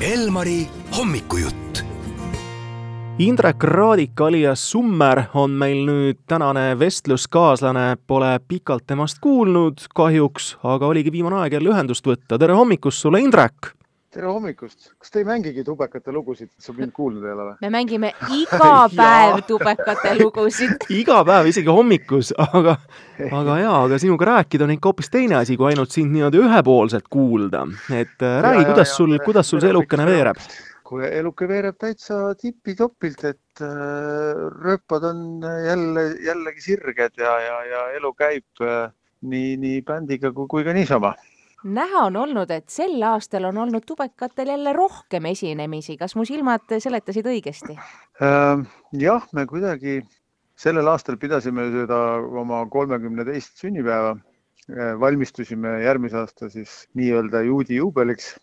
[0.00, 1.82] Elmari hommikujutt.
[3.18, 10.86] Indrek Raadik alias Summer on meil nüüd tänane vestluskaaslane, pole pikalt temast kuulnud kahjuks, aga
[10.86, 12.38] oligi viimane aeg jälle ühendust võtta.
[12.38, 13.74] tere hommikust sulle, Indrek!
[14.08, 17.56] Tere hommikust, kas te ei mängigi tubekate lugusid, sa mind kuulnud ei ole või?
[17.60, 20.86] me mängime iga päev tubekate lugusid.
[21.00, 22.78] Iga päev, isegi hommikus, aga,
[23.28, 27.10] aga jaa, aga sinuga rääkida on ikka hoopis teine asi, kui ainult sind niimoodi ühepoolselt
[27.12, 27.66] kuulda.
[27.92, 30.40] et äh, räägi, kuidas sul, kuidas sul see elukene veereb?
[30.88, 37.88] kuule, eluke veereb täitsa tipi-topilt, et äh, rööpad on jälle, jällegi sirged ja, ja, ja
[38.00, 38.86] elu käib äh,
[39.20, 41.12] nii, nii bändiga kui, kui ka niisama
[41.64, 46.66] näha on olnud, et sel aastal on olnud tubekatel jälle rohkem esinemisi, kas mu silmad
[46.78, 47.78] seletasid õigesti?
[48.22, 50.00] Ähm, jah, me kuidagi
[50.58, 52.00] sellel aastal pidasime seda
[52.40, 54.16] oma kolmekümne teist sünnipäeva,
[54.70, 58.36] äh, valmistusime järgmise aasta siis nii-öelda juudi juubeliks.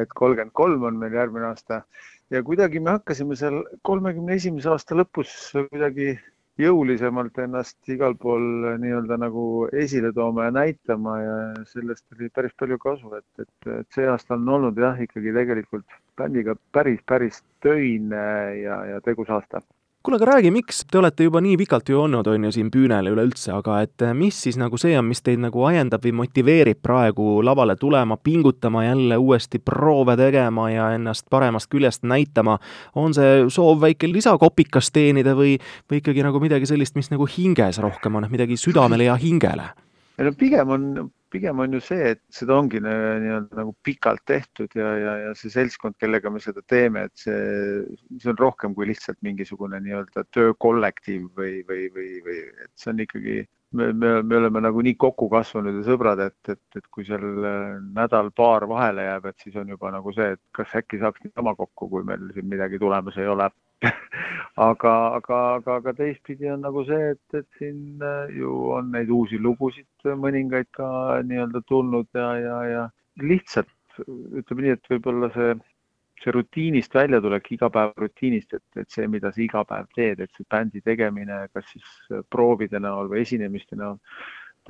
[0.00, 1.82] Et kolmkümmend kolm on meil järgmine aasta.
[2.30, 5.30] Ja kuidagi me hakkasime seal kolmekümne esimese aasta lõpus
[5.70, 6.12] kuidagi
[6.58, 8.42] jõulisemalt ennast igal pool
[8.82, 11.36] nii-öelda nagu esile tooma ja näitama ja
[11.70, 16.00] sellest oli päris palju kasu, et, et, et see aasta on olnud jah, ikkagi tegelikult
[16.18, 18.24] bändiga päris, päris töine
[18.60, 19.62] ja, ja tegus aasta
[20.02, 23.10] kuule, aga räägi, miks te olete juba nii pikalt ju olnud, on ju, siin Püünel
[23.10, 26.80] üleüldse, aga et eh, mis siis nagu see on, mis teid nagu ajendab või motiveerib
[26.82, 32.58] praegu lavale tulema, pingutama jälle uuesti proove tegema ja ennast paremast küljest näitama?
[32.94, 35.58] on see soov väike lisakopikas teenida või,
[35.90, 39.68] või ikkagi nagu midagi sellist, mis nagu hinges rohkem on, midagi südamele ja hingele?
[40.20, 40.88] no pigem on,
[41.30, 45.52] pigem on ju see, et seda ongi nii-öelda nagu pikalt tehtud ja, ja, ja see
[45.52, 47.38] seltskond, kellega me seda teeme, et see,
[48.18, 53.02] see on rohkem kui lihtsalt mingisugune nii-öelda töökollektiiv või, või, või, või et see on
[53.06, 53.38] ikkagi,
[53.78, 57.26] me, me, me oleme nagu nii kokku kasvanud ja sõbrad, et, et, et kui seal
[57.96, 61.90] nädal-paar vahele jääb, et siis on juba nagu see, et kas äkki saaks niisama kokku,
[61.94, 63.50] kui meil siin midagi tulemas ei ole
[64.68, 69.10] aga, aga, aga, aga teistpidi on nagu see, et, et siin äh, ju on neid
[69.14, 70.88] uusi lugusid mõningaid ka
[71.26, 72.86] nii-öelda tulnud ja, ja, ja
[73.24, 75.54] lihtsalt ütleme nii, et võib-olla see,
[76.20, 80.84] see rutiinist väljatulek, igapäevarutiinist, et, et see, mida sa iga päev teed, et see bändi
[80.84, 83.98] tegemine, kas siis proovide näol või esinemiste näol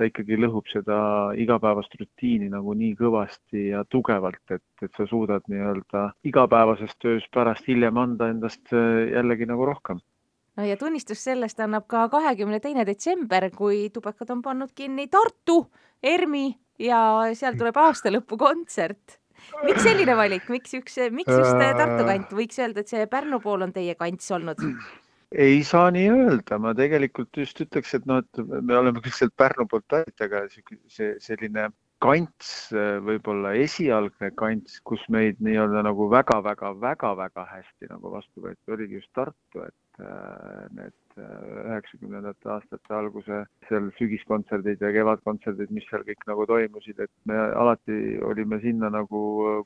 [0.01, 0.97] ta ikkagi lõhub seda
[1.37, 7.69] igapäevast rutiini nagu nii kõvasti ja tugevalt, et, et sa suudad nii-öelda igapäevases töös pärast
[7.69, 10.01] hiljem anda endast äh, jällegi nagu rohkem.
[10.57, 15.63] no ja tunnistus sellest annab ka kahekümne teine detsember, kui tubakad on pannud kinni Tartu
[16.01, 16.47] ERMi
[16.81, 17.01] ja
[17.37, 19.21] seal tuleb aastalõpukontsert
[19.67, 23.67] miks selline valik, miks üks, miks just Tartu kant, võiks öelda, et see Pärnu pool
[23.67, 24.65] on teie kants olnud?
[25.31, 29.35] Ei saa nii öelda, ma tegelikult just ütleks, et noh, et me oleme kõik sealt
[29.39, 31.69] Pärnu poolt pärit, aga see selline
[32.01, 32.71] kants,
[33.05, 39.63] võib-olla esialgne kants, kus meid nii-öelda nagu väga-väga-väga-väga hästi nagu vastu võeti, oligi just Tartu,
[39.67, 39.75] et
[40.75, 47.37] need üheksakümnendate aastate alguse seal sügiskontserdid ja kevadkontserdid, mis seal kõik nagu toimusid, et me
[47.37, 49.21] alati olime sinna nagu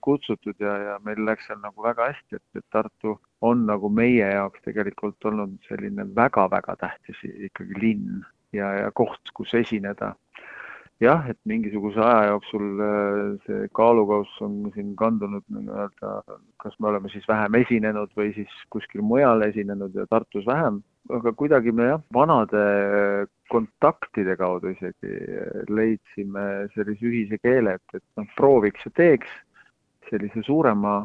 [0.06, 4.26] kutsutud ja, ja meil läks seal nagu väga hästi, et, et Tartu on nagu meie
[4.34, 8.24] jaoks tegelikult olnud selline väga-väga tähtis ikkagi linn
[8.56, 10.16] ja, ja koht, kus esineda
[11.04, 16.12] jah, et mingisuguse aja jooksul äh, see kaalukauss on siin kandunud nii-öelda,
[16.64, 20.80] kas me oleme siis vähem esinenud või siis kuskil mujal esinenud ja Tartus vähem,
[21.12, 22.64] aga kuidagi me jah, vanade
[23.52, 25.20] kontaktide kaudu isegi
[25.70, 26.46] leidsime
[26.76, 29.36] sellise ühise keele, et, et noh, prooviks ja teeks
[30.10, 31.02] sellise suurema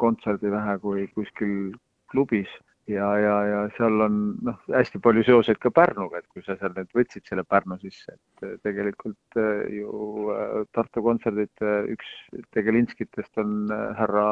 [0.00, 1.74] kontserdi vähe kui kuskil
[2.12, 2.50] klubis
[2.86, 6.74] ja, ja, ja seal on noh, hästi palju seoseid ka Pärnuga, et kui sa seal
[6.76, 12.12] nüüd võtsid selle Pärnu sisse, et äh, tegelikult äh, ju äh, Tartu kontserdite üks
[12.56, 14.26] tegelinskitest on härra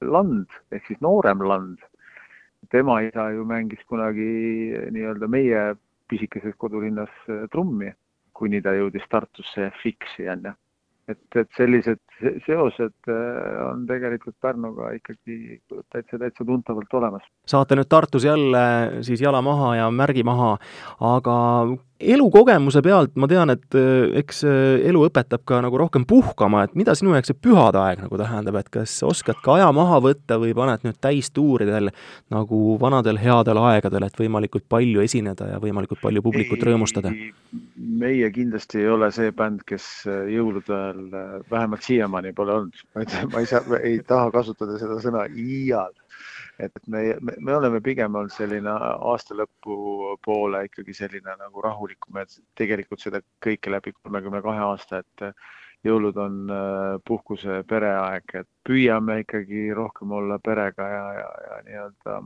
[0.00, 1.82] Land ehk siis noorem Land.
[2.70, 4.30] tema isa ju mängis kunagi
[4.94, 5.62] nii-öelda meie
[6.08, 7.12] pisikeses kodulinnas
[7.52, 7.90] trummi,
[8.32, 10.54] kuni ta jõudis Tartusse Fiksi onju
[11.10, 12.00] et, et sellised
[12.46, 15.60] seosed äh, on tegelikult Pärnuga ikkagi
[15.92, 17.26] täitsa, täitsa tuntavalt olemas.
[17.48, 18.64] saate nüüd Tartus jälle
[19.06, 20.56] siis jala maha ja märgi maha,
[21.00, 21.36] aga
[22.00, 26.74] elukogemuse pealt ma tean, et äh, eks äh, elu õpetab ka nagu rohkem puhkama, et
[26.78, 30.40] mida sinu jaoks see pühade aeg nagu tähendab, et kas oskad ka aja maha võtta
[30.40, 31.92] või paned nüüd täistuuridel
[32.32, 37.12] nagu vanadel headel aegadel, et võimalikult palju esineda ja võimalikult palju publikut rõõmustada?
[38.00, 41.00] meie kindlasti ei ole see bänd, kes jõulude ajal,
[41.50, 45.92] vähemalt siiamaani pole olnud, ei ma ei saa, ei taha kasutada seda sõna iial
[46.66, 52.20] et me, me, me oleme pigem olnud selline aasta lõpu poole ikkagi selline nagu rahulikum,
[52.22, 55.32] et tegelikult seda kõike läbi kolmekümne kahe aasta, et
[55.86, 62.20] jõulud on äh, puhkuse pereaeg, et püüame ikkagi rohkem olla perega ja, ja, ja nii-öelda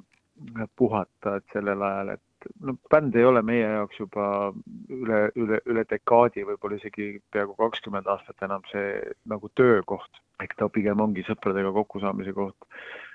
[0.77, 4.27] puhata, et sellel ajal, et no bänd ei ole meie jaoks juba
[4.91, 8.99] üle, üle, üle dekaadi, võib-olla isegi peaaegu kakskümmend aastat enam see
[9.31, 12.59] nagu töökoht, ehk ta pigem ongi sõpradega kokkusaamise koht.
[12.67, 13.14] Äh,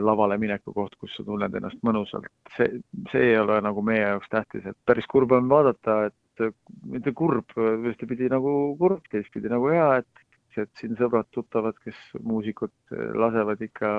[0.00, 2.30] lavale mineku koht, kus sa tunned ennast mõnusalt.
[2.56, 2.80] see,
[3.12, 6.54] see ei ole nagu meie jaoks tähtis, et päris kurb on vaadata, et
[6.88, 7.52] mitte kurb,
[7.90, 10.24] ühtepidi nagu kurb, teistpidi nagu hea, et,
[10.56, 12.72] et siin sõbrad-tuttavad, kes muusikud
[13.20, 13.92] lasevad ikka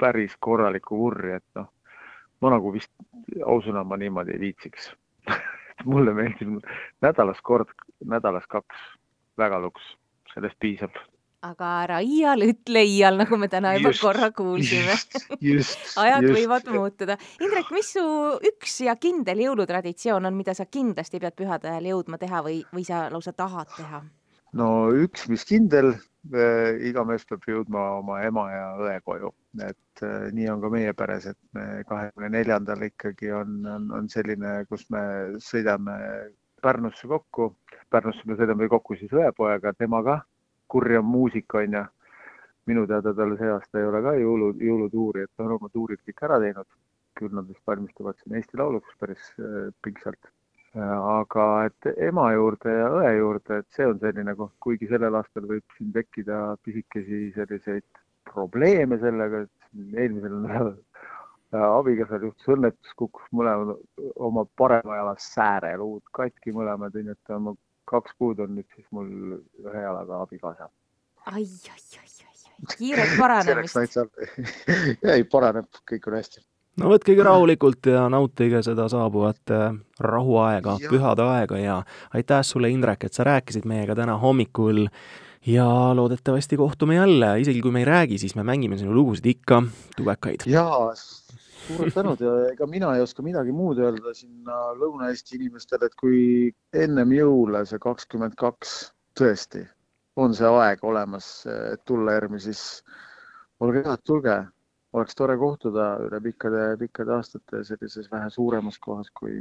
[0.00, 1.68] päris korralikku vurri, et noh,
[2.40, 2.92] ma nagu vist
[3.44, 4.90] ausõna ma niimoodi ei viitsiks.
[5.92, 6.62] Mulle meeldib
[7.04, 7.70] nädalas kord,
[8.00, 8.88] nädalas kaks,
[9.38, 9.84] väga luks,
[10.32, 10.96] sellest piisab
[11.42, 14.94] aga ära iial ütle iial, nagu me täna juba just, korra kuulsime.
[16.04, 16.36] ajad just.
[16.36, 17.18] võivad muutuda.
[17.42, 18.04] Indrek, mis su
[18.52, 22.86] üks ja kindel jõulutraditsioon on, mida sa kindlasti pead pühade ajal jõudma teha või, või
[22.86, 24.02] sa lausa tahad teha?
[24.58, 29.32] no üks, mis kindel äh,, iga mees peab jõudma oma ema ja õe koju,
[29.64, 34.12] et äh, nii on ka meie peres, et me kahekümne neljandal ikkagi on, on, on
[34.12, 35.02] selline, kus me
[35.42, 35.96] sõidame
[36.62, 37.48] Pärnusse kokku.
[37.90, 40.20] Pärnusse me sõidame kokku siis õepojaga, temaga
[40.74, 41.84] kurjam muusik on ju.
[42.70, 45.98] minu teada tal see aasta ei ole ka jõulu, jõulutuuri, et ta on oma tuurid
[46.06, 46.68] kõik ära teinud.
[47.18, 50.30] küll nad vist valmistuvad siin Eesti Lauluks päris äh, pingsalt.
[50.72, 55.18] Äh, aga et ema juurde ja õe juurde, et see on selline koht, kuigi sellel
[55.18, 57.84] aastal võib siin tekkida pisikesi selliseid
[58.30, 63.76] probleeme sellega, et eelmisel nädalal äh, abikaasal juhtus õnnetus, kukkus mõlemad
[64.30, 67.52] oma parema jala sääre, luud katki mõlemad, onju, et ta on
[67.92, 70.68] kaks kuud on nüüd siis mul ühe jalaga abikaasa.
[71.26, 73.78] ai, ai, ai, ai, kiiret paranemist
[75.14, 76.44] ei, paraneb, kõik on hästi.
[76.82, 81.82] no võtkegi rahulikult ja nautige seda saabuvat äh, rahuaega, pühade aega ja
[82.14, 84.86] aitäh sulle, Indrek, et sa rääkisid meiega täna hommikul
[85.46, 85.66] ja
[85.98, 89.62] loodetavasti kohtume jälle, isegi kui me ei räägi, siis me mängime sinu lugusid ikka,
[89.96, 90.46] tubekaid.
[90.46, 90.94] jaa,
[91.66, 96.50] suured tänud ja ega mina ei oska midagi muud öelda sinna Lõuna-Eesti inimestele, et kui
[96.74, 99.64] ennem jõule see kakskümmend kaks tõesti
[100.16, 101.28] on see aeg olemas,
[101.72, 102.82] et tulla ERM-i, siis
[103.64, 104.36] olge head, tulge,
[104.92, 109.40] oleks tore kohtuda üle pikkade, pikkade aastate sellises vähe suuremas kohas kui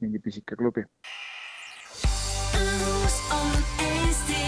[0.00, 0.86] mingi pisike klubi.
[2.56, 4.45] õhus on Eesti.